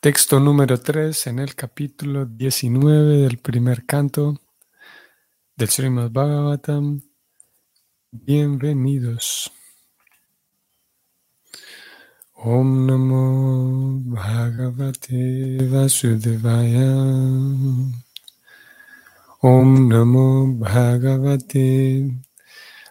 [0.00, 4.40] Texto número 3 en el capítulo 19 del primer canto
[5.56, 7.02] del Srimad Bhagavatam.
[8.12, 9.50] Bienvenidos.
[12.34, 16.94] Om Namo Bhagavate Vasudevaya.
[19.40, 22.22] Om Namo Bhagavate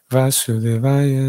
[0.10, 1.24] Vasudevaya.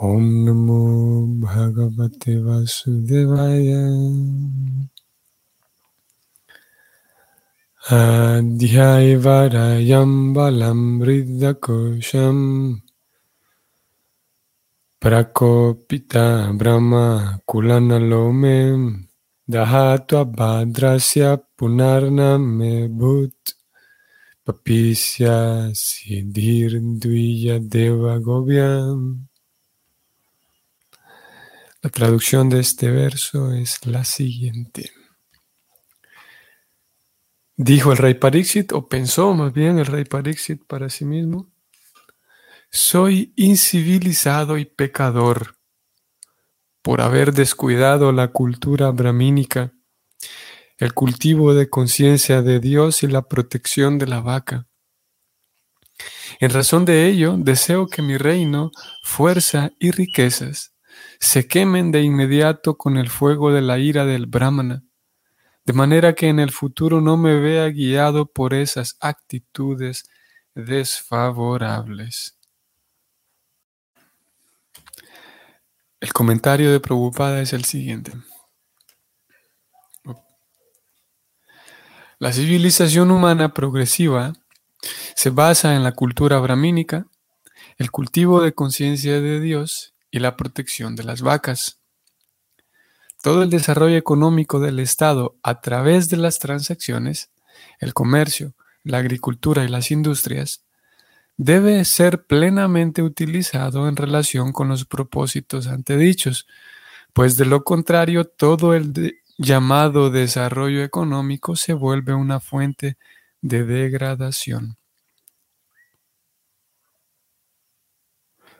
[0.00, 3.82] Om Namo Bhagavate Vasudevaya.
[7.90, 12.78] Adhyayvarayam Balam Riddhakosham.
[15.02, 19.02] Prakopita Brahma Kulanalome
[19.50, 23.58] Dahatva Bhadrasya Punarname Bhut.
[24.46, 26.78] Papisya Siddhir
[27.68, 29.27] Deva Govyam
[31.80, 34.90] la traducción de este verso es la siguiente.
[37.56, 41.50] Dijo el rey Parixit, o pensó más bien el rey Parixit para sí mismo,
[42.70, 45.56] soy incivilizado y pecador
[46.82, 49.72] por haber descuidado la cultura brahmínica,
[50.78, 54.66] el cultivo de conciencia de Dios y la protección de la vaca.
[56.40, 58.70] En razón de ello, deseo que mi reino,
[59.02, 60.77] fuerza y riquezas
[61.20, 64.84] se quemen de inmediato con el fuego de la ira del Brahmana,
[65.64, 70.08] de manera que en el futuro no me vea guiado por esas actitudes
[70.54, 72.38] desfavorables.
[76.00, 78.12] El comentario de Prabhupada es el siguiente.
[82.20, 84.32] La civilización humana progresiva
[85.14, 87.06] se basa en la cultura brahmínica,
[87.76, 91.80] el cultivo de conciencia de Dios y la protección de las vacas.
[93.22, 97.30] Todo el desarrollo económico del Estado a través de las transacciones,
[97.80, 100.64] el comercio, la agricultura y las industrias,
[101.36, 106.46] debe ser plenamente utilizado en relación con los propósitos antedichos,
[107.12, 112.98] pues de lo contrario todo el llamado desarrollo económico se vuelve una fuente
[113.40, 114.77] de degradación.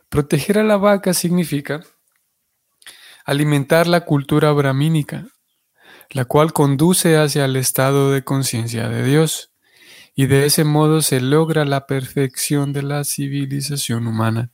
[0.09, 1.81] Proteger a la vaca significa
[3.25, 5.27] alimentar la cultura brahmínica,
[6.09, 9.51] la cual conduce hacia el estado de conciencia de Dios,
[10.15, 14.51] y de ese modo se logra la perfección de la civilización humana.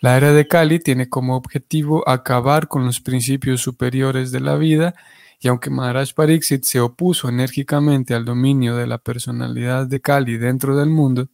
[0.00, 4.94] La era de Kali tiene como objetivo acabar con los principios superiores de la vida,
[5.40, 10.74] y aunque Maharaj Pariksit se opuso enérgicamente al dominio de la personalidad de Kali dentro
[10.74, 11.28] del mundo,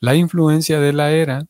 [0.00, 1.46] la influencia de la era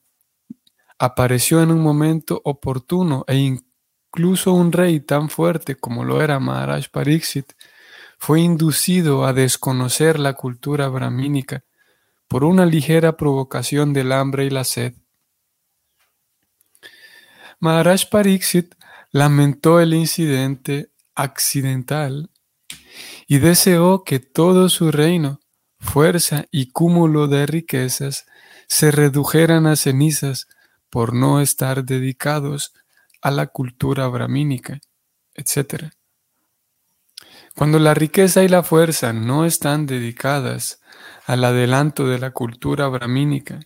[0.98, 6.88] apareció en un momento oportuno e incluso un rey tan fuerte como lo era Maharaj
[6.90, 7.52] Pariksit
[8.18, 11.64] fue inducido a desconocer la cultura brahmínica
[12.28, 14.94] por una ligera provocación del hambre y la sed.
[17.60, 18.74] Maharaj Pariksit
[19.10, 22.30] lamentó el incidente accidental
[23.26, 25.40] y deseó que todo su reino,
[25.78, 28.26] fuerza y cúmulo de riquezas
[28.68, 30.48] se redujeran a cenizas
[30.94, 32.72] por no estar dedicados
[33.20, 34.78] a la cultura brahmínica,
[35.34, 35.86] etc.
[37.56, 40.80] Cuando la riqueza y la fuerza no están dedicadas
[41.26, 43.58] al adelanto de la cultura brahmínica,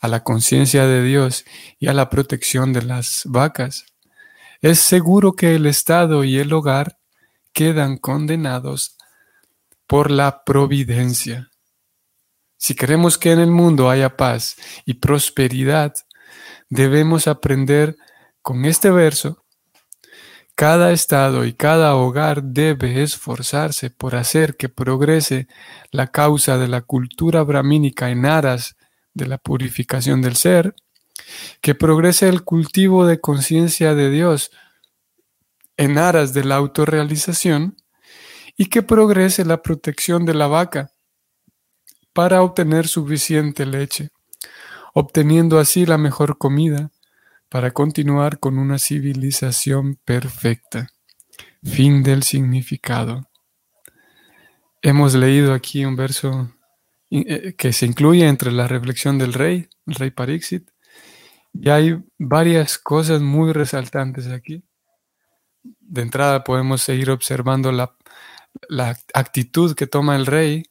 [0.00, 1.44] a la conciencia de Dios
[1.78, 3.84] y a la protección de las vacas,
[4.62, 6.96] es seguro que el Estado y el hogar
[7.52, 8.96] quedan condenados
[9.86, 11.50] por la providencia.
[12.56, 15.94] Si queremos que en el mundo haya paz y prosperidad,
[16.70, 17.96] debemos aprender
[18.40, 19.44] con este verso,
[20.54, 25.48] cada estado y cada hogar debe esforzarse por hacer que progrese
[25.90, 28.76] la causa de la cultura brahmínica en aras
[29.12, 30.74] de la purificación del ser,
[31.60, 34.50] que progrese el cultivo de conciencia de Dios
[35.76, 37.76] en aras de la autorrealización
[38.56, 40.92] y que progrese la protección de la vaca
[42.12, 44.10] para obtener suficiente leche
[44.94, 46.90] obteniendo así la mejor comida
[47.48, 50.88] para continuar con una civilización perfecta.
[51.62, 53.28] Fin del significado.
[54.82, 56.54] Hemos leído aquí un verso
[57.10, 60.70] eh, que se incluye entre la reflexión del rey, el rey Parixit,
[61.52, 64.62] y hay varias cosas muy resaltantes aquí.
[65.80, 67.96] De entrada podemos seguir observando la,
[68.68, 70.69] la actitud que toma el rey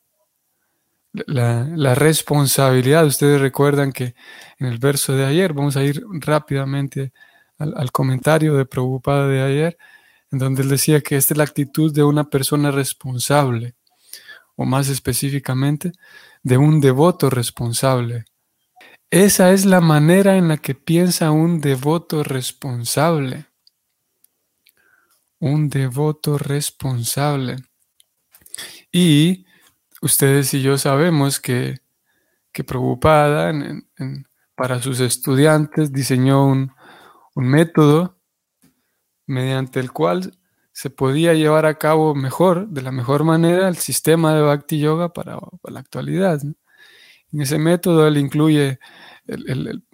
[1.13, 3.05] la, responsabilidad.
[3.05, 4.15] Ustedes recuerdan que
[4.59, 7.11] en el verso de ayer, vamos a ir rápidamente
[7.57, 9.77] al, comentario de Prabhupada de ayer,
[10.31, 13.75] en donde él decía que esta es la actitud de una persona responsable,
[14.55, 15.91] o más específicamente,
[16.43, 18.25] de un devoto responsable.
[19.11, 23.47] Esa es la manera en la que piensa un devoto responsable.
[25.39, 27.57] Un devoto responsable.
[28.91, 29.45] Y
[30.01, 31.79] ustedes y yo sabemos que,
[32.51, 32.63] que
[34.55, 36.71] para sus estudiantes diseñó un,
[37.35, 38.17] método
[39.25, 40.37] mediante el cual
[40.73, 45.13] se podía llevar a cabo mejor, de la mejor manera, el sistema de Bhakti Yoga
[45.13, 46.41] para, la actualidad.
[47.31, 48.79] En ese método él incluye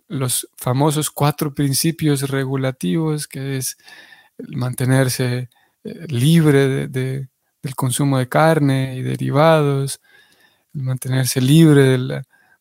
[0.08, 3.78] los famosos cuatro principios regulativos, que es
[4.38, 5.50] mantenerse
[5.84, 7.30] eh, libre de,
[7.66, 10.00] del consumo de carne y derivados,
[10.72, 11.98] mantenerse libre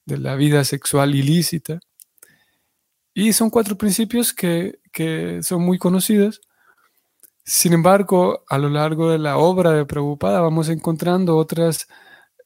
[0.06, 1.78] de la, vida sexual ilícita.
[3.12, 4.78] Y son cuatro principios que,
[5.42, 6.40] son muy conocidos.
[7.44, 11.86] Sin embargo, a lo largo de la obra de Prabhupada vamos encontrando otras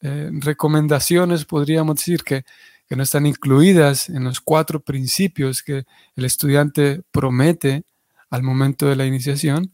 [0.01, 2.43] eh, recomendaciones, podríamos decir, que,
[2.89, 5.85] que, no están incluidas en los cuatro principios que
[6.17, 7.85] el estudiante promete
[8.31, 9.73] al momento de la iniciación.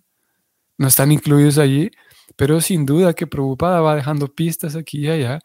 [0.77, 1.91] No están incluidos allí,
[2.37, 5.41] pero sin duda que Prabhupada va dejando pistas aquí y allá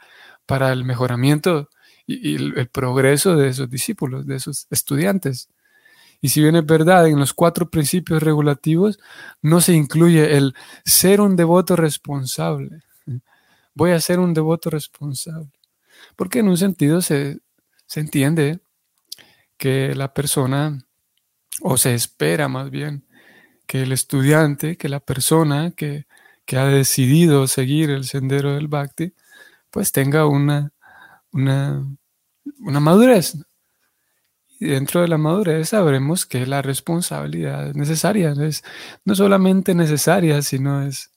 [0.46, 1.70] para el mejoramiento
[2.08, 5.50] y, el, progreso de esos discípulos, de esos estudiantes.
[6.22, 9.00] Y si bien es verdad, en los cuatro principios regulativos
[9.42, 12.82] no se incluye el ser un devoto responsable.
[13.76, 15.52] Voy a ser un devoto responsable.
[16.16, 17.40] Porque en un sentido se,
[17.86, 18.60] se entiende
[19.58, 20.84] que la persona,
[21.62, 23.06] o se espera más bien,
[23.68, 26.08] que el estudiante, que la persona que
[26.50, 29.14] que ha decidido seguir el sendero del Bhakti,
[29.70, 30.74] pues tenga una,
[31.32, 31.86] una,
[32.80, 33.38] madurez.
[34.60, 38.64] Y dentro de la madurez sabremos que la responsabilidad es necesaria, es
[39.06, 41.12] no solamente necesaria, sino es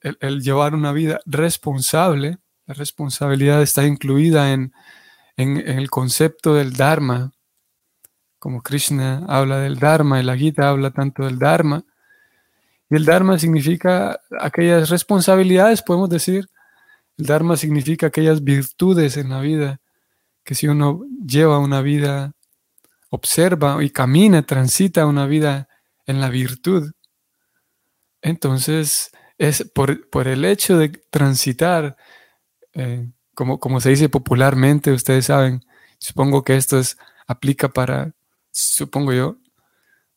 [0.00, 2.38] el, llevar una vida responsable.
[2.64, 4.72] La responsabilidad está incluida en,
[5.36, 7.32] en, el concepto del Dharma,
[8.38, 11.84] como Krishna habla del Dharma y la Gita habla tanto del Dharma,
[12.90, 16.48] y el Dharma significa aquellas responsabilidades, podemos decir.
[17.16, 19.80] El Dharma significa aquellas virtudes en la vida,
[20.44, 22.32] que si uno lleva una vida,
[23.10, 25.68] observa y camina, transita una vida
[26.06, 26.92] en la virtud,
[28.22, 31.96] entonces es por, el hecho de transitar,
[32.72, 35.64] eh, como, como se dice popularmente, ustedes saben,
[35.98, 36.96] supongo que esto es,
[37.26, 38.14] aplica para,
[38.50, 39.36] supongo yo,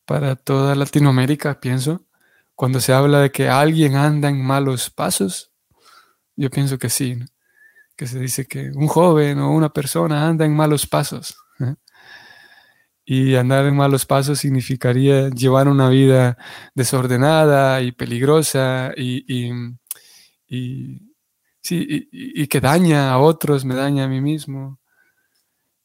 [0.06, 2.04] para toda Latinoamérica, pienso,
[2.54, 5.52] cuando se habla de que alguien anda en malos pasos,
[6.36, 7.18] yo pienso que sí,
[7.96, 11.36] que se dice que un joven o una persona anda en malos pasos.
[11.60, 11.74] ¿eh?
[13.04, 16.36] Y andar en malos pasos significaría llevar una vida
[16.74, 19.24] desordenada y peligrosa y,
[20.48, 24.78] y, que daña a otros, me daña a mí mismo.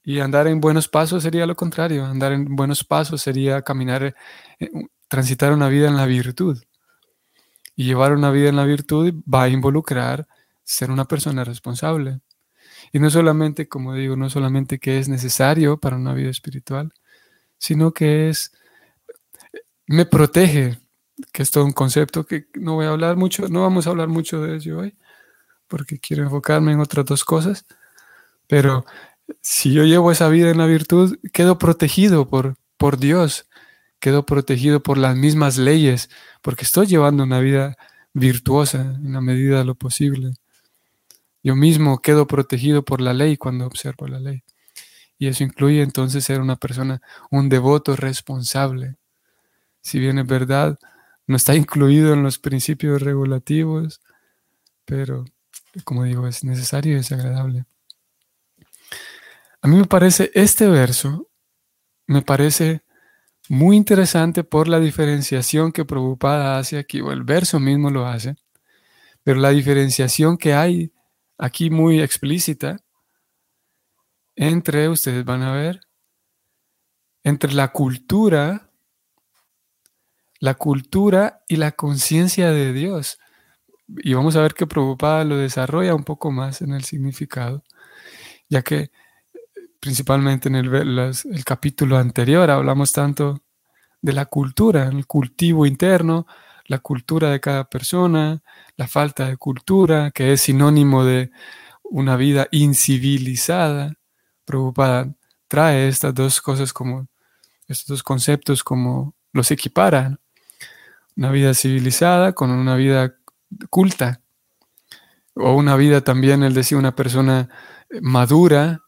[0.03, 2.05] Y andar en buenos pasos sería lo contrario.
[2.05, 4.15] Andar en buenos pasos sería caminar,
[4.59, 4.69] eh,
[5.07, 6.61] transitar una vida en la virtud.
[7.75, 10.27] Y llevar una vida en la virtud va a involucrar
[10.63, 12.21] ser una persona responsable.
[12.91, 16.93] Y no solamente, como digo, no solamente que es necesario para una vida espiritual,
[17.57, 18.51] sino que es,
[19.85, 20.79] me protege,
[21.31, 24.07] que es todo un concepto que no voy a hablar mucho, no vamos a hablar
[24.07, 24.97] mucho de ello hoy,
[25.67, 27.65] porque quiero enfocarme en otras dos cosas,
[28.47, 28.85] pero
[29.41, 33.46] si yo llevo esa vida en la virtud, quedo protegido por, por Dios
[33.99, 36.09] quedo protegido por las mismas leyes,
[36.41, 37.77] porque estoy llevando una vida
[38.13, 40.33] virtuosa en la medida de lo posible.
[41.43, 44.43] Yo mismo quedo protegido por la ley cuando observo la ley.
[45.19, 47.01] Y eso incluye entonces ser una persona,
[47.31, 48.95] un devoto responsable.
[49.81, 50.77] Si bien es verdad,
[51.25, 54.01] no está incluido en los principios regulativos,
[54.85, 55.25] pero
[55.83, 57.65] como digo, es necesario y es agradable.
[59.61, 61.29] A mí me parece este verso,
[62.05, 62.81] me parece
[63.49, 68.35] muy interesante por la diferenciación que Prabhupada hace aquí, o el verso mismo lo hace,
[69.23, 70.91] pero la diferenciación que hay
[71.37, 72.77] aquí muy explícita
[74.35, 75.81] entre, ustedes van a ver,
[77.23, 78.69] entre la cultura,
[80.39, 83.19] la cultura y la conciencia de Dios.
[83.87, 87.63] Y vamos a ver que Prabhupada lo desarrolla un poco más en el significado,
[88.49, 88.91] ya que
[89.79, 93.41] principalmente en el, capítulo anterior, hablamos tanto
[94.01, 96.27] de la cultura, el cultivo interno,
[96.65, 98.41] la cultura de cada persona,
[98.75, 101.31] la falta de cultura, que es sinónimo de
[101.83, 103.93] una vida incivilizada.
[104.45, 105.13] Preocupada
[105.47, 107.07] trae estas dos cosas como,
[107.67, 110.19] estos dos conceptos como los equipara.
[111.15, 113.15] una vida civilizada con una vida
[113.69, 114.21] culta,
[115.35, 117.49] o una vida también, él decía, una persona
[118.01, 118.81] madura,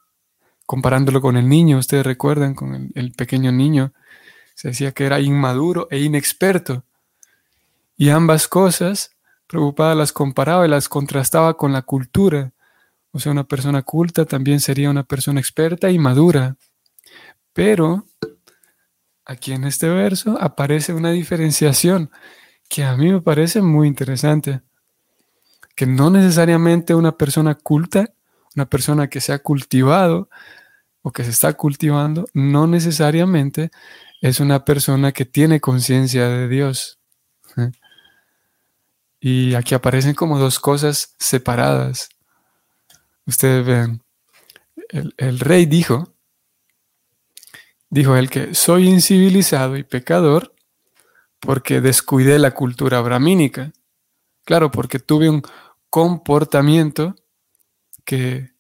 [0.70, 3.92] comparándolo con el niño, ustedes recuerdan, con el, pequeño niño,
[4.54, 6.84] se decía que era inmaduro e inexperto.
[7.98, 12.52] Y ambas cosas, preocupada, las comparaba y las contrastaba con la cultura.
[13.10, 16.56] O sea, una persona culta también sería una persona experta y madura.
[17.52, 18.06] Pero
[19.26, 22.12] aquí en este verso aparece una diferenciación
[22.70, 24.62] que a mí me parece muy interesante.
[25.76, 28.14] Que no necesariamente una persona culta,
[28.56, 30.30] una persona que se ha cultivado,
[31.02, 33.72] o que se está cultivando no necesariamente
[34.22, 37.00] es una persona que tiene conciencia de Dios.
[39.22, 42.10] Y aquí aparecen como dos cosas separadas.
[43.26, 44.04] Ustedes ven,
[44.90, 46.14] el, el rey dijo,
[47.90, 50.54] dijo él que soy incivilizado y pecador
[51.40, 53.72] porque descuidé la cultura bramínica.
[54.46, 55.44] Claro, porque tuve un
[55.90, 57.16] comportamiento
[58.04, 58.52] que,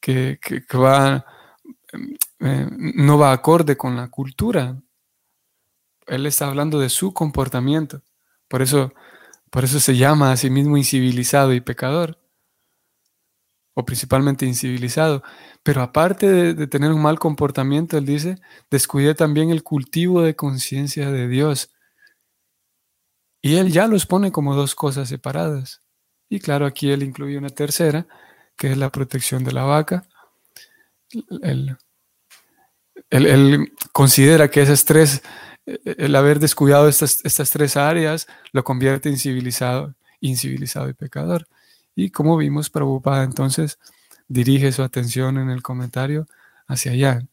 [0.00, 1.24] que, que va
[2.40, 4.80] eh, no va acorde con la cultura.
[6.06, 8.02] Él está hablando de su comportamiento.
[8.48, 8.92] Por eso,
[9.50, 12.18] por eso se llama a sí mismo incivilizado y pecador.
[13.74, 15.22] O principalmente incivilizado.
[15.62, 18.38] Pero aparte de, de tener un mal comportamiento, él dice,
[18.70, 21.74] descuide también el cultivo de conciencia de Dios.
[23.42, 25.82] Y él ya los pone como dos cosas separadas.
[26.28, 28.06] Y claro, aquí él incluye una tercera,
[28.56, 30.06] que es la protección de la vaca
[33.10, 35.22] él, considera que esas tres,
[35.66, 41.46] el haber descuidado estas, estas tres áreas, lo convierte en civilizado, incivilizado y pecador.
[41.94, 43.78] Y como vimos, Prabhupada entonces
[44.28, 46.26] dirige su atención en el comentario
[46.66, 47.26] hacia allá.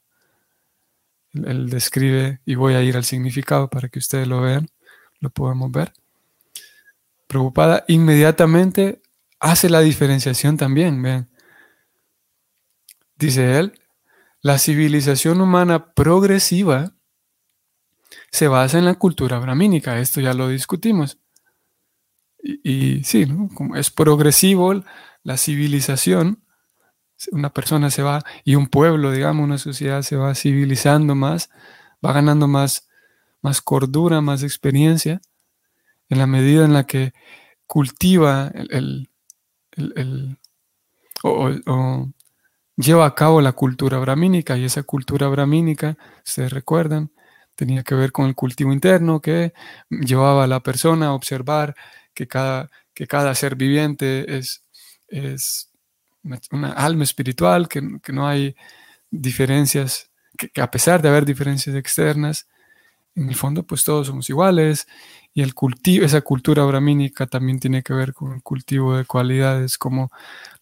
[1.34, 4.68] Él, describe, y voy a ir al significado para que ustedes lo vean,
[5.20, 5.94] lo podamos ver.
[7.28, 9.02] Prabhupada inmediatamente
[9.40, 11.31] hace la diferenciación también, vean.
[13.22, 13.80] Dice él,
[14.42, 16.96] la civilización humana progresiva
[18.32, 21.20] se basa en la cultura brahmínica, esto ya lo discutimos.
[22.42, 24.84] Y, sí, como es progresivo
[25.22, 26.44] la civilización,
[27.32, 31.52] una persona se va, y un pueblo, digamos, una sociedad se va civilizando más,
[32.04, 32.90] va ganando más,
[33.44, 35.22] más cordura, más experiencia,
[36.10, 37.14] en la medida en la que
[37.68, 39.08] cultiva el,
[42.78, 47.12] lleva a cabo la cultura brahmínica y esa cultura brahmínica, se recuerdan,
[47.56, 49.54] tenía que ver con el cultivo interno que
[49.90, 51.76] llevaba a la persona a observar
[52.14, 54.64] que cada, que cada ser viviente es,
[55.08, 55.72] es
[56.52, 58.56] una, alma espiritual, que, no hay
[59.10, 62.48] diferencias, que, a pesar de haber diferencias externas,
[63.16, 64.88] en el fondo pues todos somos iguales
[65.34, 69.78] y el cultivo, esa cultura brahmínica también tiene que ver con el cultivo de cualidades
[69.78, 70.12] como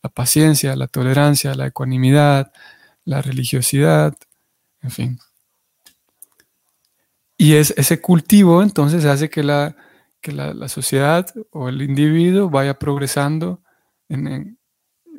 [0.04, 2.52] la paciencia, la tolerancia, la ecuanimidad,
[3.04, 4.16] la religiosidad,
[4.82, 5.20] en fin.
[7.38, 9.76] Y es, ese cultivo entonces hace que la,
[10.24, 13.62] la, sociedad o el individuo vaya progresando,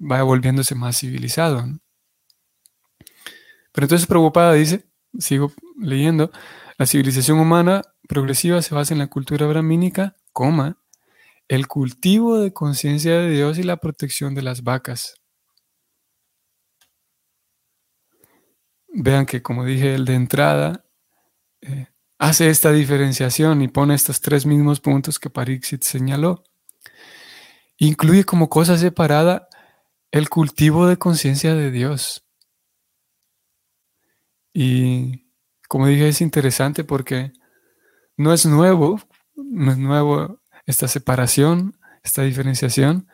[0.00, 1.64] vaya volviéndose más civilizado.
[3.72, 4.84] Pero entonces preocupada dice,
[5.18, 6.30] sigo leyendo,
[6.80, 10.78] la civilización humana progresiva se basa en la cultura brahmínica, coma,
[11.46, 15.20] el cultivo de conciencia de Dios y la protección de las vacas.
[18.88, 20.86] Vean que, como dije, el de entrada
[21.60, 26.44] eh, hace esta diferenciación y pone estos tres mismos puntos que Parixit señaló.
[27.76, 29.48] Incluye como cosa separada
[30.12, 32.26] el cultivo de conciencia de Dios.
[34.54, 35.29] Y
[35.70, 37.32] como dije, es interesante porque
[38.16, 39.00] no es nuevo,
[39.36, 43.06] no es nuevo esta separación, esta diferenciación,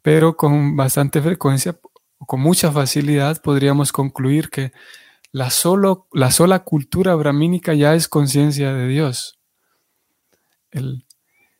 [0.00, 1.76] pero con bastante frecuencia,
[2.18, 4.70] con mucha facilidad, podríamos concluir que
[5.32, 9.40] la, solo, la sola cultura brahmínica ya es conciencia de Dios.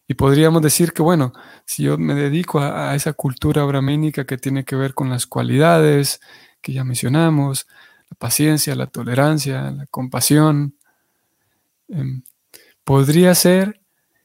[0.07, 1.33] y podríamos decir que, bueno,
[1.67, 6.21] si yo me dedico a, esa cultura brahmínica que tiene que ver con las cualidades
[6.61, 7.67] que ya mencionamos,
[8.12, 10.76] la paciencia, la tolerancia, la compasión,
[11.88, 12.23] em,
[12.85, 13.81] podría ser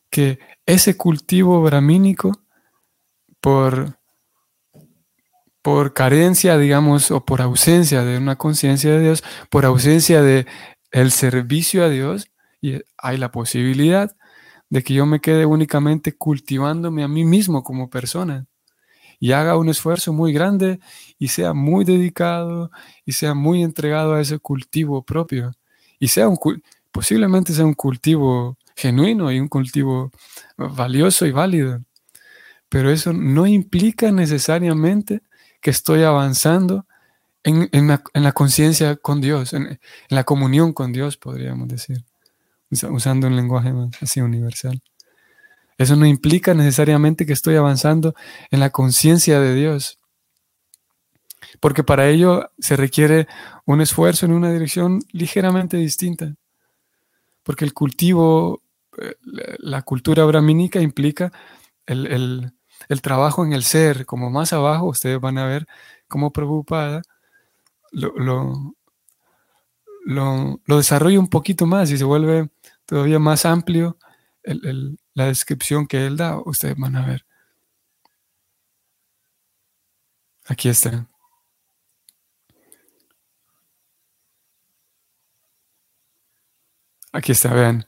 [0.09, 2.33] que ese cultivo bramínico,
[3.39, 3.97] por,
[5.61, 10.45] por carencia, digamos, o por ausencia de una conciencia de Dios, por ausencia de
[10.91, 12.29] el servicio a Dios,
[12.59, 14.17] y hay la posibilidad
[14.69, 18.47] de que yo me quede únicamente cultivándome a mí mismo como persona
[19.19, 20.79] y haga un esfuerzo muy grande
[21.17, 22.71] y sea muy dedicado
[23.05, 25.51] y sea muy entregado a ese cultivo propio
[25.99, 26.37] y sea un
[26.91, 30.11] posiblemente sea un cultivo genuino y un cultivo
[30.57, 31.83] valioso y válido.
[32.69, 35.21] Pero eso no implica necesariamente
[35.61, 36.85] que estoy avanzando
[37.43, 42.03] en, la, conciencia con Dios, en, la comunión con Dios, podríamos decir,
[42.89, 44.81] usando un lenguaje más así universal.
[45.77, 48.15] Eso no implica necesariamente que estoy avanzando
[48.51, 49.99] en la conciencia de Dios,
[51.59, 53.27] porque para ello se requiere
[53.65, 56.35] un esfuerzo en una dirección ligeramente distinta,
[57.43, 58.63] porque el cultivo,
[59.01, 59.15] eh,
[59.59, 61.31] la cultura brahmínica implica
[61.85, 62.51] el,
[62.89, 65.67] el trabajo en el ser, como más abajo ustedes van a ver
[66.07, 67.01] cómo preocupada
[67.91, 68.75] lo, lo,
[70.65, 72.49] lo, desarrolla un poquito más y se vuelve
[72.85, 73.97] todavía más amplio
[75.17, 77.25] la descripción que él da, ustedes van a ver.
[80.45, 81.07] Aquí está.
[87.11, 87.87] Aquí está, vean.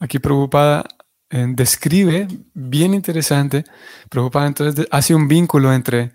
[0.00, 0.86] Aquí preocupada
[1.30, 3.64] describe, bien interesante,
[4.08, 6.12] preocupada entonces hace un vínculo entre,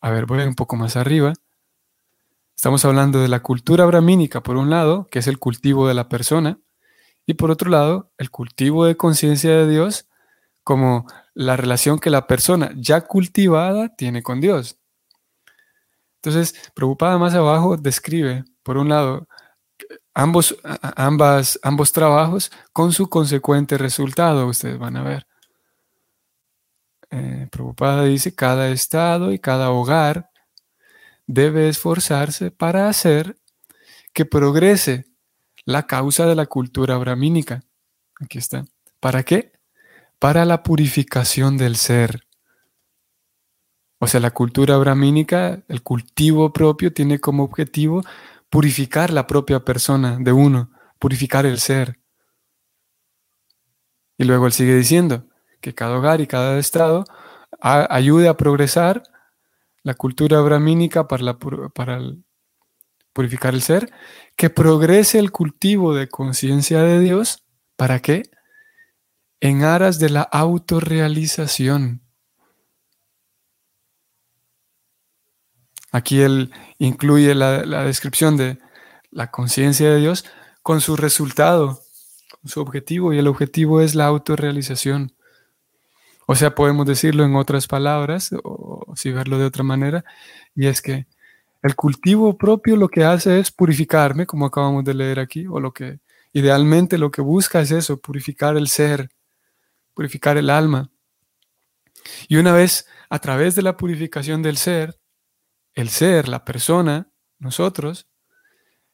[0.00, 1.32] a ver, voy un poco más arriba,
[2.56, 6.08] estamos hablando de la cultura brahmínica por un lado, que es el cultivo de la
[6.08, 6.58] persona,
[7.28, 10.08] y por otro lado, el cultivo de conciencia de Dios
[10.64, 14.78] como la relación que la persona ya cultivada tiene con Dios.
[16.22, 19.28] Entonces, preocupada más abajo, describe, por un lado,
[20.14, 20.56] ambos,
[20.96, 25.26] ambas, ambos trabajos con su consecuente resultado, ustedes van a ver.
[27.10, 30.30] Eh, preocupada dice, cada estado y cada hogar
[31.26, 33.36] debe esforzarse para hacer
[34.14, 35.04] que progrese
[35.68, 37.62] la causa de la cultura brahmínica.
[38.18, 38.64] Aquí está.
[39.00, 39.52] ¿Para qué?
[40.18, 42.22] Para la purificación del ser.
[43.98, 48.02] O sea, la cultura brahmínica, el cultivo propio, tiene como objetivo
[48.48, 52.00] purificar la propia persona de uno, purificar el ser.
[54.16, 55.26] Y luego él sigue diciendo
[55.60, 57.04] que cada hogar y cada estado
[57.60, 59.02] ayude a progresar
[59.82, 62.00] la cultura brahmínica para, para
[63.18, 63.90] purificar el ser,
[64.36, 67.42] que progrese el cultivo de conciencia de Dios,
[67.74, 68.30] ¿para qué?
[69.40, 72.00] En aras de la autorrealización.
[75.90, 78.60] Aquí él incluye la, descripción de
[79.10, 80.24] la conciencia de Dios
[80.62, 81.82] con su resultado,
[82.40, 85.12] con su objetivo, y el objetivo es la autorrealización.
[86.28, 90.04] O sea, podemos decirlo en otras palabras, o si verlo de otra manera,
[90.54, 91.08] y es que
[91.62, 95.72] el cultivo propio lo que hace es purificarme, como acabamos de leer aquí, o lo
[95.72, 96.00] que
[96.32, 99.10] idealmente lo que busca es eso, purificar el ser,
[99.94, 100.90] purificar el alma.
[102.28, 104.98] Y una vez a través de la purificación del ser,
[105.74, 108.08] el ser, la persona, nosotros,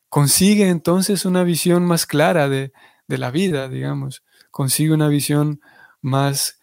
[0.08, 2.72] consigue entonces una visión más clara de,
[3.08, 5.60] la vida, digamos, consigue una visión
[6.00, 6.60] más,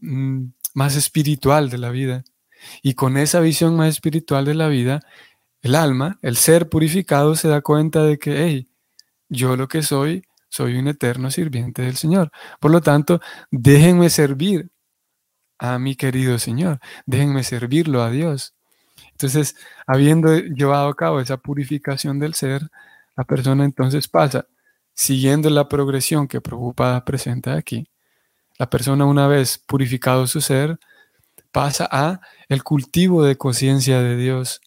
[0.00, 2.24] mm, más espiritual de la vida.
[2.82, 5.00] Y con esa visión más espiritual de la vida,
[5.62, 8.68] el alma, el ser purificado, se da cuenta de que, hey,
[9.28, 12.30] yo lo que soy, soy un eterno sirviente del Señor.
[12.60, 14.70] Por lo tanto, déjenme servir
[15.58, 18.54] a mi querido Señor, déjenme servirlo a Dios.
[19.12, 22.62] Entonces, habiendo llevado a cabo esa purificación del ser,
[23.16, 24.46] la persona entonces pasa,
[24.94, 27.88] siguiendo la progresión que Prabhupada presenta aquí,
[28.58, 30.78] la persona una vez purificado su ser,
[31.52, 34.60] pasa a el cultivo de conciencia de Dios,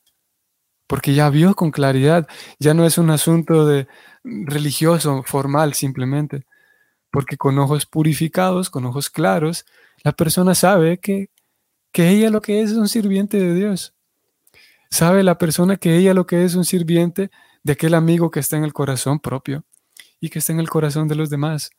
[0.88, 2.28] porque ya vio con claridad,
[2.60, 3.88] ya no es un asunto de
[4.24, 6.46] religioso, formal simplemente,
[7.12, 9.66] porque con ojos purificados, con ojos claros,
[10.04, 11.30] la persona sabe que,
[11.92, 13.94] que ella lo que es es un sirviente de Dios.
[14.90, 17.32] Sabe la persona que ella lo que es un sirviente
[17.64, 19.64] de aquel amigo que está en el corazón propio
[20.20, 21.72] y que está en el corazón de los demás.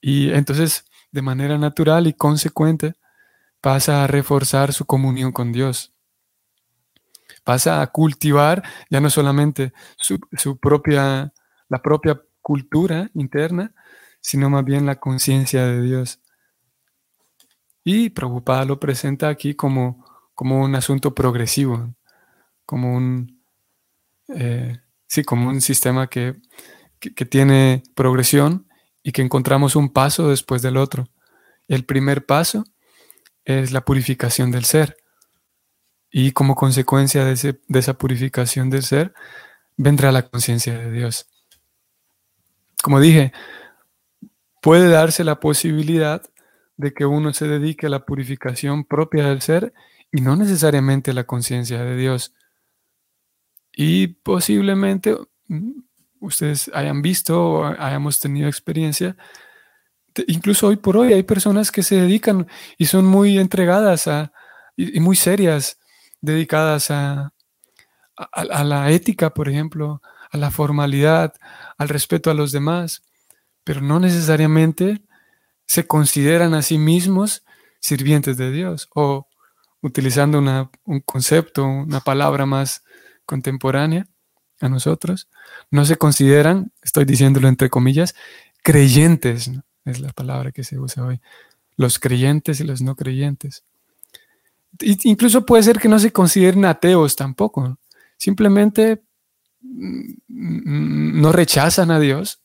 [0.00, 2.94] Y entonces, de manera natural y consecuente,
[3.60, 5.92] pasa a reforzar su comunión con Dios.
[7.44, 10.18] Pasa a cultivar ya no solamente su,
[10.58, 11.32] propia,
[11.68, 13.74] la propia cultura interna,
[14.20, 16.20] sino más bien la conciencia de Dios.
[17.82, 21.94] Y Prabhupada lo presenta aquí como, como un asunto progresivo
[22.70, 23.42] como un,
[24.28, 26.36] eh, sí, como un sistema que,
[27.28, 28.68] tiene progresión
[29.02, 31.08] y que encontramos un paso después del otro.
[31.66, 32.62] El primer paso
[33.50, 34.96] es la purificación del ser.
[36.10, 39.14] Y como consecuencia de, de esa purificación del ser,
[39.76, 41.28] vendrá la conciencia de Dios.
[42.82, 43.32] Como dije,
[44.60, 46.22] puede darse la posibilidad
[46.76, 49.72] de que uno se dedique a la purificación propia del ser
[50.12, 52.34] y no necesariamente la conciencia de Dios.
[53.72, 55.16] Y posiblemente,
[55.48, 55.80] mm,
[56.20, 59.16] ustedes hayan visto o hayamos tenido experiencia,
[60.26, 62.46] incluso hoy por hoy hay personas que se dedican
[62.78, 64.32] y son muy entregadas a,
[64.76, 65.78] y, muy serias,
[66.20, 67.32] dedicadas a,
[68.16, 71.34] a, la ética, por ejemplo, a la formalidad,
[71.78, 73.02] al respeto a los demás,
[73.64, 75.02] pero no necesariamente
[75.66, 77.44] se consideran a sí mismos
[77.80, 79.28] sirvientes de Dios o
[79.80, 80.38] utilizando
[80.84, 82.84] un concepto, una palabra más
[83.24, 84.06] contemporánea
[84.60, 85.28] a nosotros,
[85.70, 88.14] no se consideran, estoy diciéndolo entre comillas,
[88.62, 89.50] creyentes,
[89.84, 91.20] es la palabra que se usa hoy,
[91.76, 93.64] los creyentes y los no creyentes.
[94.80, 97.78] incluso puede ser que no se consideren ateos tampoco,
[98.16, 99.02] simplemente
[99.60, 102.40] mm, no rechazan a Dios.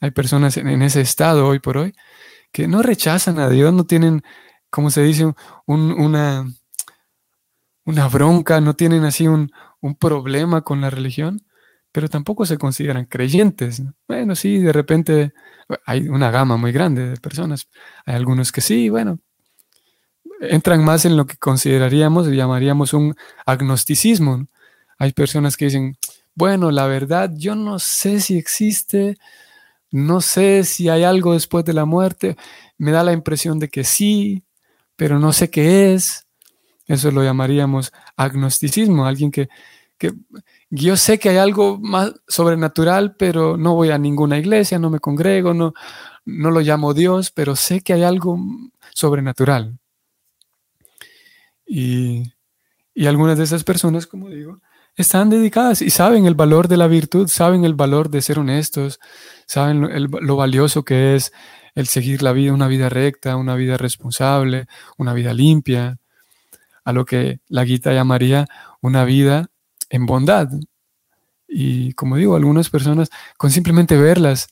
[0.00, 1.92] Hay personas en ese estado hoy por hoy
[2.52, 4.22] que no rechazan a Dios, no tienen,
[4.70, 5.32] como se dice,
[5.66, 6.46] una,
[7.84, 11.42] una bronca, no tienen así un, un problema con la religión,
[11.98, 13.82] pero tampoco se consideran creyentes.
[14.06, 15.32] Bueno, sí, de repente
[15.84, 17.68] hay una gama muy grande de personas.
[18.06, 19.18] Hay algunos que sí, bueno,
[20.40, 24.46] entran más en lo que consideraríamos llamaríamos un agnosticismo.
[24.96, 25.96] Hay personas que dicen,
[26.36, 29.18] bueno, la verdad, yo no sé si existe,
[29.90, 32.36] no sé si hay algo después de la muerte,
[32.76, 34.44] me da la impresión de que sí,
[34.94, 36.28] pero no sé qué es.
[36.86, 39.48] Eso lo llamaríamos agnosticismo, alguien que,
[39.98, 40.12] que
[40.70, 45.00] yo sé que hay algo más sobrenatural, pero no voy a ninguna iglesia, no me
[45.00, 45.72] congrego, no,
[46.24, 48.38] no lo llamo Dios, pero sé que hay algo
[48.94, 49.78] sobrenatural.
[51.66, 52.32] Y,
[52.94, 54.60] y algunas de esas personas, como digo,
[54.98, 58.98] están dedicadas y saben el valor de la virtud, saben el valor de ser honestos,
[59.46, 61.32] saben lo, valioso que es
[61.76, 65.98] el seguir la vida, una vida recta, una vida responsable, una vida limpia,
[66.84, 68.46] a lo que la Guita llamaría
[68.80, 69.50] una vida
[69.90, 70.48] en bondad.
[71.48, 74.48] Y como digo, algunas personas con simplemente verlas,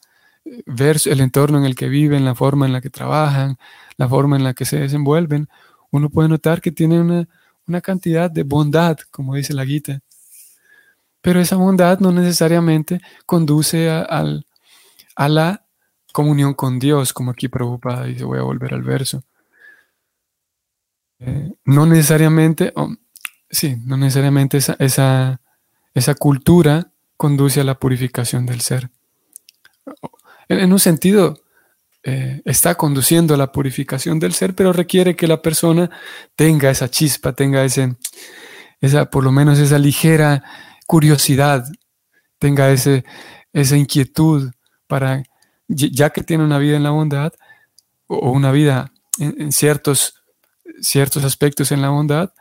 [0.66, 3.58] ver el entorno en el que viven, la forma en la que trabajan,
[3.96, 5.48] la forma en la que se desenvuelven,
[5.90, 7.28] uno puede notar que tienen una,
[7.66, 10.00] una cantidad de bondad, como dice la Guita.
[11.20, 14.24] Pero esa bondad no necesariamente conduce a,
[15.28, 15.66] la
[16.12, 19.24] comunión con Dios, como aquí preocupada dice, voy a volver al verso.
[21.18, 22.72] Eh, no necesariamente,
[23.50, 25.40] sí, no necesariamente esa, esa,
[25.94, 28.90] esa, cultura conduce a la purificación del ser.
[30.48, 31.42] En, un sentido,
[32.02, 35.90] eh, está conduciendo a la purificación del ser, pero requiere que la persona
[36.34, 37.96] tenga esa chispa, tenga ese,
[38.80, 40.44] esa, por lo menos esa ligera
[40.86, 41.66] curiosidad,
[42.38, 43.04] tenga ese,
[43.52, 44.52] esa inquietud
[44.86, 45.22] para,
[45.68, 47.32] ya que tiene una vida en la bondad,
[48.06, 50.22] o una vida en, ciertos,
[50.80, 52.32] ciertos aspectos en la bondad,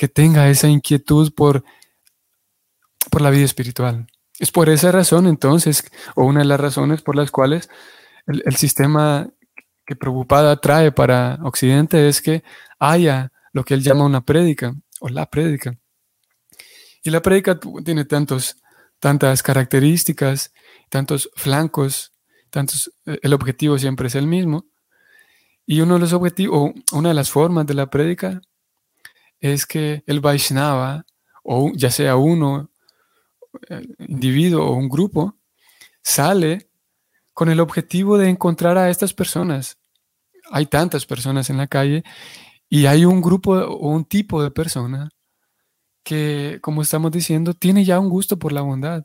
[0.00, 1.62] que tenga esa inquietud por,
[3.10, 4.06] por la vida espiritual.
[4.38, 5.84] Es por esa razón entonces,
[6.14, 7.68] o una de las razones por las cuales
[8.26, 9.28] el, el sistema
[9.84, 12.42] que Prabhupada trae para Occidente es que
[12.78, 15.76] haya lo que él llama una prédica o la prédica.
[17.02, 18.56] Y la prédica tiene tantos,
[19.00, 20.54] tantas características,
[20.88, 22.14] tantos flancos,
[22.48, 24.64] tantos, eh, el objetivo siempre es el mismo.
[25.66, 28.40] Y uno de los objetivos, o una de las formas de la prédica
[29.40, 31.04] es que el Vaishnava,
[31.42, 32.70] o ya sea uno,
[33.68, 35.36] eh, individuo o un grupo,
[36.02, 36.70] sale
[37.32, 39.78] con el objetivo de encontrar a estas personas.
[40.50, 42.04] Hay tantas personas en la calle
[42.68, 45.10] y hay un grupo o un tipo de persona
[46.02, 49.04] que, como estamos diciendo, tiene ya un gusto por la bondad,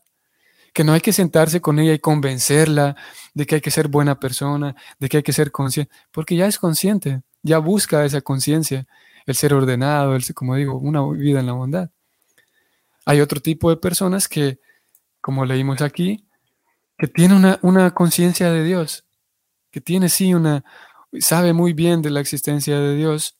[0.73, 2.95] que no hay que sentarse con ella y convencerla
[3.33, 6.47] de que hay que ser buena persona, de que hay que ser consciente, porque ya
[6.47, 8.85] es consciente, ya busca esa conciencia,
[9.25, 11.89] el ser ordenado, el, como digo, una vida en la bondad.
[13.05, 14.59] Hay otro tipo de personas que,
[15.21, 16.27] como leímos aquí,
[16.97, 19.05] que tiene una, una conciencia de Dios,
[19.71, 20.63] que tiene sí una,
[21.19, 23.37] sabe muy bien de la existencia de Dios,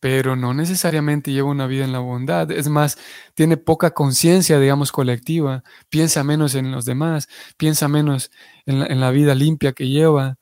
[0.00, 2.50] pero no necesariamente lleva una vida en la bondad.
[2.50, 2.98] Es más,
[3.34, 7.28] tiene poca conciencia, digamos, colectiva, piensa menos en los demás,
[7.58, 8.30] piensa menos
[8.64, 10.38] en la, vida limpia que lleva,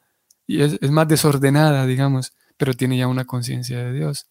[0.47, 4.27] y es, más desordenada, digamos, pero tiene ya una conciencia de Dios.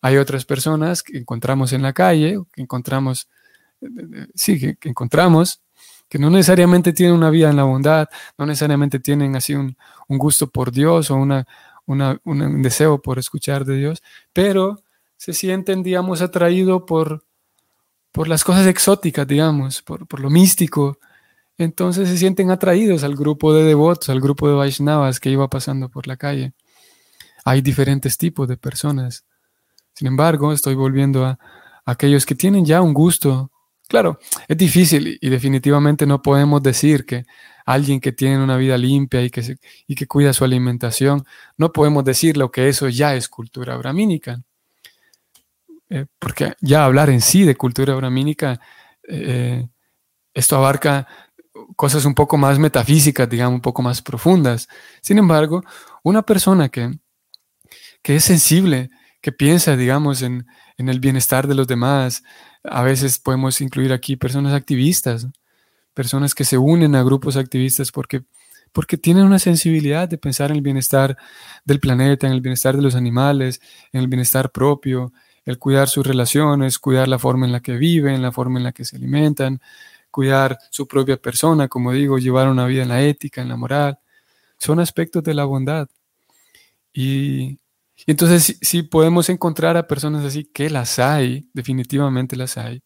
[0.00, 3.28] Hay otras personas que encontramos en la calle, que encontramos,
[4.34, 5.62] sí, que, encontramos,
[6.08, 9.76] que no necesariamente tienen una vida en la bondad, no necesariamente tienen así un
[10.08, 14.02] gusto por Dios o un deseo por escuchar de Dios,
[14.32, 14.82] pero
[15.16, 17.24] se sienten, digamos, atraídos por,
[18.12, 20.98] por las cosas exóticas, digamos, por, por, lo místico.
[21.56, 25.88] Entonces se sienten atraídos al grupo de devotos, al grupo de Vaishnavas que iba pasando
[25.88, 26.52] por la calle.
[27.44, 29.24] Hay diferentes tipos de personas.
[29.94, 31.38] Sin embargo, estoy volviendo a,
[31.84, 33.50] aquellos que tienen ya un gusto
[33.86, 37.26] Claro, es difícil y definitivamente no podemos decir que
[37.66, 41.24] alguien que tiene una vida limpia y que, y que cuida su alimentación,
[41.58, 44.42] no podemos decirlo que eso ya es cultura bramínica.
[45.90, 48.58] Eh, porque ya hablar en sí de cultura bramínica,
[49.06, 49.68] eh,
[50.32, 51.06] esto abarca
[51.76, 54.66] cosas un poco más metafísicas, digamos, un poco más profundas.
[55.02, 55.62] Sin embargo,
[56.02, 56.90] una persona que,
[58.04, 58.90] que es sensible,
[59.22, 62.22] que piensa, digamos, en, en el bienestar de los demás,
[62.62, 65.26] a veces podemos incluir aquí personas activistas,
[65.94, 68.22] personas que se unen a grupos activistas porque,
[68.72, 71.16] porque tienen una sensibilidad de pensar en el bienestar
[71.64, 75.14] del planeta, en el bienestar de los animales, en el bienestar propio,
[75.46, 78.72] el cuidar sus relaciones, cuidar la forma en la que viven, la forma en la
[78.72, 79.62] que se alimentan,
[80.10, 83.98] cuidar su propia persona, como digo, llevar una vida en la ética, en la moral.
[84.58, 85.88] Son aspectos de la bondad.
[86.92, 87.58] Y,
[88.06, 92.82] entonces si, podemos encontrar a personas así, que las hay, definitivamente las hay.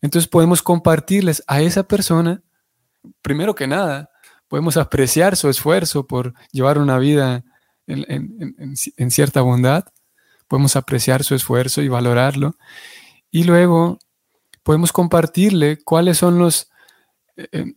[0.00, 2.42] Entonces podemos compartirles a esa persona,
[3.22, 4.10] primero que nada,
[4.46, 7.44] podemos apreciar su esfuerzo por llevar una vida
[7.86, 9.86] en cierta bondad
[10.48, 12.56] podemos apreciar su esfuerzo y valorarlo.
[13.30, 13.98] Y luego
[14.62, 16.70] podemos compartirle cuáles son los
[17.36, 17.74] eh,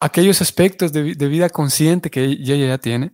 [0.00, 3.10] aquellos aspectos de, vida consciente que ella ya tiene.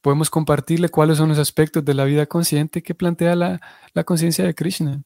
[0.00, 3.60] Podemos compartirle cuáles son los aspectos de la vida consciente que plantea la,
[4.04, 5.02] conciencia de Krishna.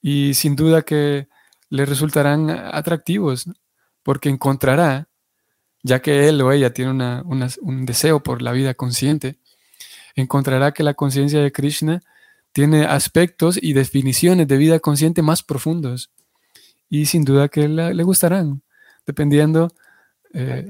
[0.00, 1.28] Y sin duda que
[1.68, 3.50] le resultarán atractivos,
[4.02, 5.08] porque encontrará,
[5.82, 9.38] ya que él o ella tiene un deseo por la vida consciente,
[10.14, 12.02] encontrará que la conciencia de Krishna
[12.52, 16.10] tiene aspectos y definiciones de vida consciente más profundos
[16.88, 18.62] y sin duda que le, gustarán,
[19.06, 19.72] dependiendo,
[20.32, 20.66] eh,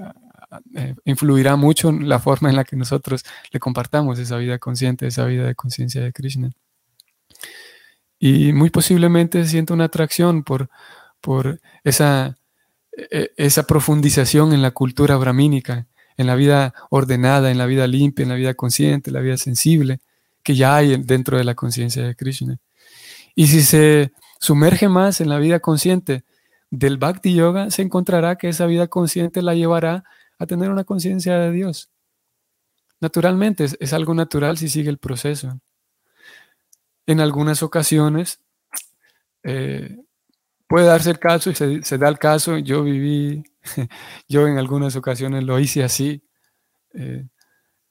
[0.75, 5.25] eh, influirá mucho la forma en la que nosotros le compartamos esa vida consciente, esa
[5.25, 6.51] vida de conciencia de Krishna.
[8.19, 10.71] Y muy posiblemente sienta una atracción por,
[11.21, 12.37] por esa,
[12.93, 18.23] e, esa profundización en la cultura brahmínica, en la vida ordenada, en la vida limpia,
[18.23, 20.01] en la vida consciente, en la vida sensible,
[20.43, 22.59] que ya hay dentro de la conciencia de Krishna.
[23.35, 26.25] Y si se sumerge más en la vida consciente
[26.71, 30.05] del Bhakti Yoga, se encontrará que esa vida consciente la llevará
[30.39, 31.91] a tener una conciencia de Dios.
[33.01, 35.61] Naturalmente, es, algo natural si sigue el proceso.
[37.07, 38.41] En algunas ocasiones
[39.43, 39.99] eh,
[40.67, 42.59] puede darse el caso y se, da el caso.
[42.59, 43.45] Yo viví,
[44.29, 46.23] yo en algunas ocasiones lo hice así.
[46.95, 47.27] Eh,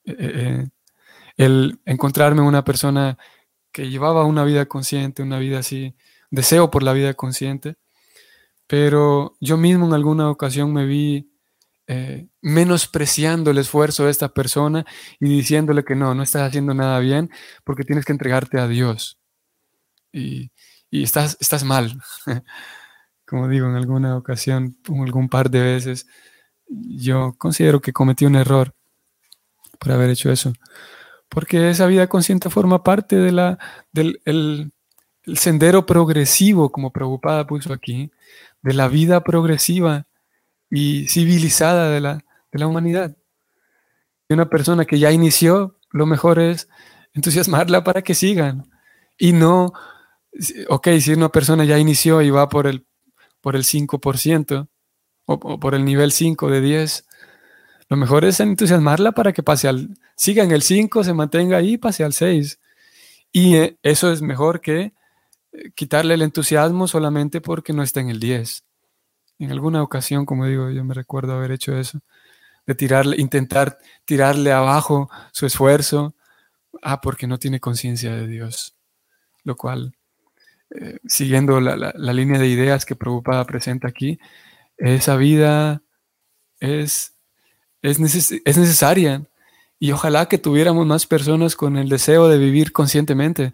[0.05, 0.67] eh,
[1.37, 3.17] el encontrarme una persona
[3.71, 5.95] que llevaba una vida consciente, una vida así,
[6.31, 7.75] deseo por la vida consciente,
[8.67, 11.29] pero yo mismo en alguna ocasión me vi
[12.41, 14.85] menospreciando el esfuerzo de esta persona
[15.19, 17.29] y diciéndole que no, no estás haciendo nada bien
[17.63, 19.19] porque tienes que entregarte a Dios.
[20.11, 20.51] Y,
[20.89, 21.99] y estás, estás mal.
[23.25, 26.07] Como digo, en alguna ocasión, algún par de veces,
[26.67, 28.73] yo considero que cometí un error
[29.79, 30.53] por haber hecho eso.
[31.29, 33.59] Porque esa vida consciente forma parte de la,
[33.91, 34.71] del el,
[35.35, 38.11] sendero progresivo, como preocupada puso aquí,
[38.61, 40.07] de la vida progresiva
[40.69, 43.17] y civilizada de la, de la humanidad.
[44.27, 46.67] Y una persona que ya inició, lo mejor es
[47.13, 48.69] entusiasmarla para que sigan
[49.17, 49.73] y no
[50.69, 52.85] ok, si una persona ya inició y va por el,
[53.41, 54.67] por el 5%
[55.25, 57.05] o, por el nivel 5 de 10,
[57.89, 61.77] lo mejor es entusiasmarla para que pase al, siga en el 5, se mantenga ahí
[61.77, 62.59] pase al 6.
[63.31, 64.93] Y eh, eso es mejor que
[65.51, 68.64] eh, quitarle el entusiasmo solamente porque no está en el 10.
[69.39, 71.99] En alguna ocasión, como digo, yo me recuerdo haber hecho eso,
[72.65, 76.15] de tirarle, intentar tirarle abajo su esfuerzo,
[76.81, 78.75] ah, porque no tiene conciencia de Dios,
[79.43, 79.95] lo cual
[80.71, 84.19] eh, siguiendo la, línea de ideas que Prabhupada presenta aquí,
[84.77, 85.83] esa vida
[86.59, 87.13] es,
[87.81, 89.25] es, necesaria
[89.79, 93.53] y ojalá que tuviéramos más personas con el deseo de vivir conscientemente,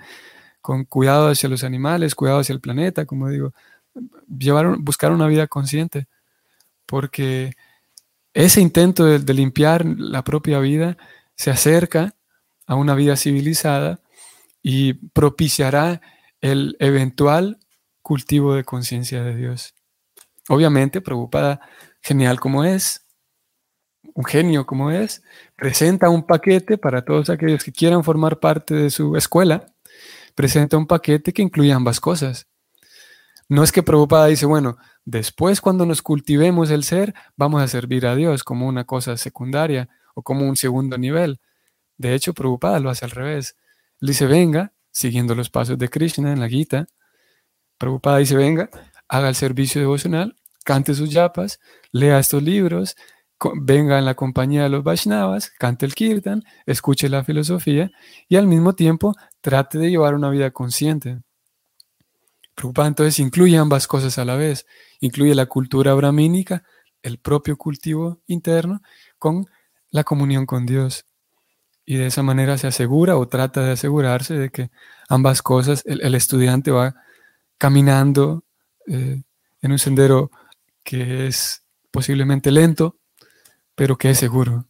[0.62, 3.54] con cuidado hacia los animales, cuidado hacia el planeta, como digo,
[4.28, 6.08] llevar, buscar una vida consciente,
[6.86, 7.54] porque
[8.34, 10.98] ese intento de limpiar la propia vida
[11.36, 12.16] se acerca
[12.66, 14.00] a una vida civilizada
[14.62, 16.02] y propiciará
[16.40, 17.60] el eventual
[18.02, 19.74] cultivo de conciencia de Dios.
[20.50, 21.62] Obviamente, preocupada,
[22.02, 23.06] genial como es,
[24.14, 25.24] un genio como es,
[25.56, 29.74] presenta un paquete para todos aquellos que quieran formar parte de su escuela,
[30.36, 32.48] presenta un paquete que incluye ambas cosas.
[33.52, 38.08] No es que Prabhupada dice, bueno, después cuando nos cultivemos el ser, vamos a servir
[38.08, 41.42] a Dios como una cosa secundaria o como un segundo nivel.
[41.98, 43.58] De hecho, Prabhupada lo hace al revés.
[44.00, 46.88] dice, venga, siguiendo los pasos de Krishna en la Gita,
[47.78, 48.70] Prabhupada dice, venga,
[49.10, 51.60] haga el servicio devocional, cante sus yapas,
[51.92, 52.96] lea estos libros,
[53.62, 57.92] venga en la compañía de los Vaishnavas, cante el kirtan, escuche la filosofía
[58.30, 61.20] y al mismo tiempo trate de llevar una vida consciente.
[62.64, 64.66] Entonces incluye ambas cosas a la vez,
[65.00, 66.64] incluye la cultura brahmínica,
[67.02, 68.82] el propio cultivo interno,
[69.18, 69.48] con
[69.90, 71.06] la comunión con Dios.
[71.86, 74.72] Y de esa manera se asegura o trata de asegurarse de que
[75.10, 76.96] ambas cosas, el, estudiante va
[77.58, 78.44] caminando
[78.88, 79.24] eh,
[79.62, 80.32] en un sendero
[80.84, 82.98] que es posiblemente lento,
[83.76, 84.68] pero que es seguro.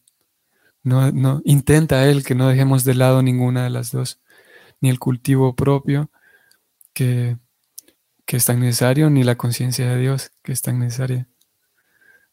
[0.84, 4.20] No, no, intenta él que no dejemos de lado ninguna de las dos,
[4.80, 6.10] ni el cultivo propio
[6.94, 7.38] que,
[8.32, 11.28] que es tan necesario, ni la conciencia de Dios que es tan necesaria.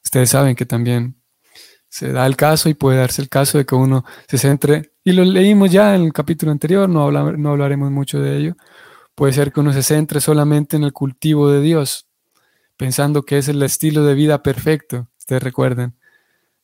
[0.05, 1.21] Ustedes saben que también
[1.89, 5.11] se da el caso y puede darse el caso de que uno se centre, y
[5.11, 8.57] lo leímos ya en el capítulo anterior, no, no hablaremos mucho de ello,
[9.17, 12.07] puede ser que uno se centre solamente en el cultivo de Dios,
[12.77, 15.97] pensando que es el estilo de vida perfecto, ustedes recuerden,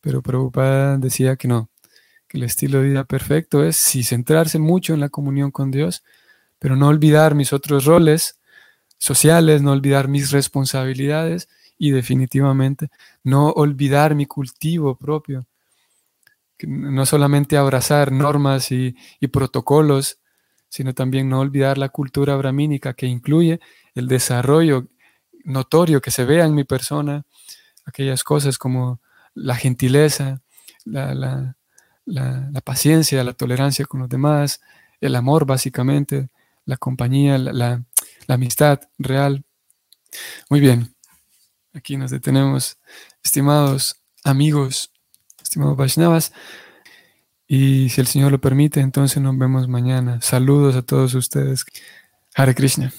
[0.00, 1.70] pero Prabhupada decía que no,
[2.28, 6.04] que el estilo de vida perfecto es sí centrarse mucho en la comunión con Dios,
[6.60, 8.38] pero no olvidar mis otros roles
[9.04, 12.88] sociales, no olvidar mis responsabilidades y definitivamente
[13.22, 15.46] no olvidar mi cultivo propio.
[16.62, 18.96] No solamente abrazar normas y,
[19.30, 20.20] protocolos,
[20.70, 23.60] sino también no olvidar la cultura brahmínica que incluye
[23.94, 24.86] el desarrollo
[25.44, 27.24] notorio que se vea en mi persona,
[27.84, 29.02] aquellas cosas como
[29.34, 30.40] la gentileza,
[30.86, 31.54] la,
[32.64, 34.62] paciencia, la tolerancia con los demás,
[34.98, 36.30] el amor básicamente,
[36.64, 37.36] la compañía,
[38.26, 39.44] la, amistad real.
[40.48, 40.94] Muy bien,
[41.72, 42.78] aquí nos detenemos,
[43.22, 44.92] estimados amigos,
[45.42, 46.32] estimados Vaishnavas,
[47.46, 50.20] y si el Señor lo permite, entonces nos vemos mañana.
[50.22, 51.64] Saludos a todos ustedes.
[52.34, 52.92] Hare Krishna.